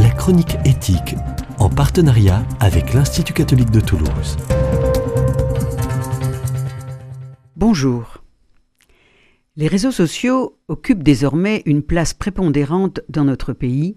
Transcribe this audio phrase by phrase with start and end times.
[0.00, 1.14] la chronique éthique,
[1.58, 4.38] en partenariat avec l'Institut catholique de Toulouse.
[7.54, 8.24] Bonjour.
[9.56, 13.94] Les réseaux sociaux occupent désormais une place prépondérante dans notre pays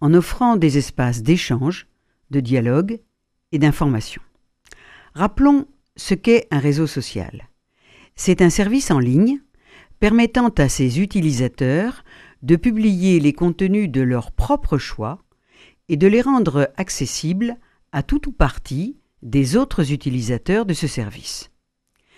[0.00, 1.86] en offrant des espaces d'échange,
[2.32, 2.98] de dialogue
[3.52, 4.22] et d'information.
[5.14, 7.48] Rappelons ce qu'est un réseau social.
[8.16, 9.38] C'est un service en ligne
[10.00, 12.02] permettant à ses utilisateurs
[12.42, 15.20] de publier les contenus de leur propre choix
[15.88, 17.56] et de les rendre accessibles
[17.92, 21.50] à tout ou partie des autres utilisateurs de ce service.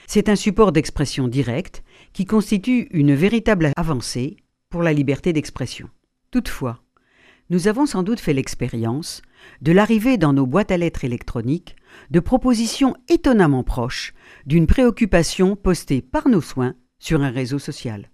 [0.06, 1.82] C'est un support d'expression directe
[2.12, 4.36] qui constitue une véritable avancée
[4.70, 5.88] pour la liberté d'expression.
[6.30, 6.80] Toutefois,
[7.50, 9.22] nous avons sans doute fait l'expérience
[9.62, 11.77] de l'arrivée dans nos boîtes à lettres électroniques
[12.10, 14.14] de propositions étonnamment proches
[14.46, 18.10] d'une préoccupation postée par nos soins sur un réseau social.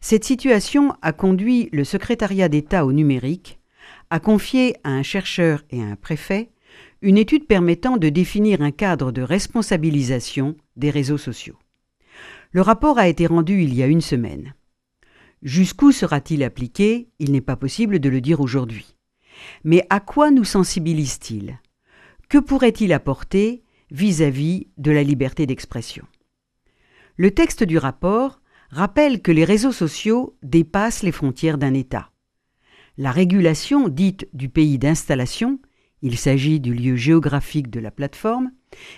[0.00, 3.58] Cette situation a conduit le secrétariat d'État au numérique
[4.10, 6.50] à confier à un chercheur et à un préfet
[7.00, 11.56] une étude permettant de définir un cadre de responsabilisation des réseaux sociaux.
[12.50, 14.54] Le rapport a été rendu il y a une semaine.
[15.42, 17.08] Jusqu'où sera-t-il appliqué?
[17.18, 18.96] Il n'est pas possible de le dire aujourd'hui.
[19.62, 21.60] Mais à quoi nous sensibilise-t-il?
[22.28, 26.04] Que pourrait-il apporter vis-à-vis -vis de la liberté d'expression?
[27.16, 28.40] Le texte du rapport
[28.70, 32.10] rappelle que les réseaux sociaux dépassent les frontières d'un État.
[33.00, 35.60] La régulation dite du pays d'installation,
[36.02, 38.50] il s'agit du lieu géographique de la plateforme,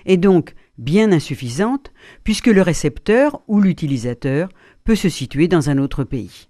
[0.06, 1.92] est donc bien insuffisante
[2.24, 4.48] puisque le récepteur ou l'utilisateur
[4.84, 6.48] peut se situer dans un autre pays.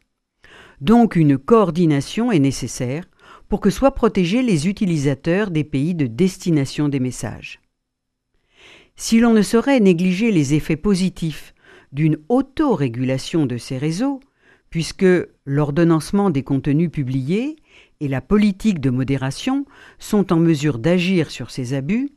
[0.81, 3.05] Donc une coordination est nécessaire
[3.49, 7.61] pour que soient protégés les utilisateurs des pays de destination des messages.
[8.95, 11.53] Si l'on ne saurait négliger les effets positifs
[11.91, 14.21] d'une autorégulation de ces réseaux,
[14.71, 15.07] puisque
[15.45, 17.57] l'ordonnancement des contenus publiés
[17.99, 19.67] et la politique de modération
[19.99, 22.11] sont en mesure d'agir sur ces abus,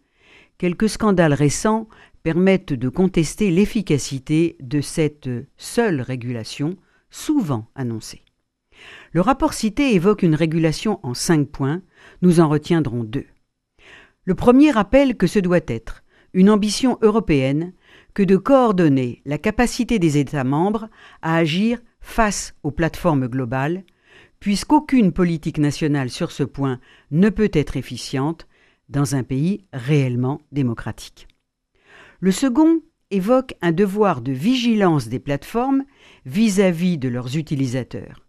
[0.57, 1.87] quelques scandales récents
[2.21, 6.77] permettent de contester l'efficacité de cette seule régulation,
[7.09, 8.21] souvent annoncée.
[9.11, 11.81] Le rapport cité évoque une régulation en cinq points,
[12.21, 13.25] nous en retiendrons deux.
[14.25, 16.03] Le premier rappelle que ce doit être
[16.33, 17.73] une ambition européenne
[18.13, 20.89] que de coordonner la capacité des États membres
[21.21, 23.83] à agir face aux plateformes globales,
[24.39, 28.47] puisqu'aucune politique nationale sur ce point ne peut être efficiente
[28.89, 31.27] dans un pays réellement démocratique.
[32.19, 35.85] Le second évoque un devoir de vigilance des plateformes
[36.25, 38.27] vis-à-vis -vis de leurs utilisateurs.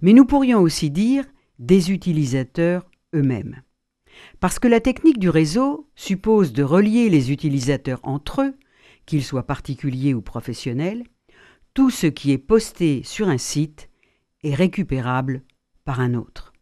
[0.00, 1.24] Mais nous pourrions aussi dire
[1.58, 3.62] des utilisateurs eux-mêmes.
[4.40, 8.54] Parce que la technique du réseau suppose de relier les utilisateurs entre eux
[9.06, 11.04] qu'il soit particulier ou professionnel,
[11.74, 13.88] tout ce qui est posté sur un site
[14.42, 15.42] est récupérable
[15.84, 16.52] par un autre.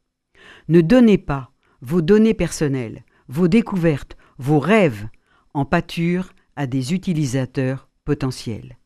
[0.69, 5.09] Ne donnez pas vos données personnelles, vos découvertes, vos rêves
[5.55, 8.79] en pâture à des utilisateurs potentiels.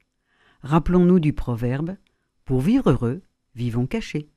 [0.62, 1.96] Rappelons-nous du proverbe
[2.44, 3.22] Pour vivre heureux,
[3.54, 4.30] vivons cachés.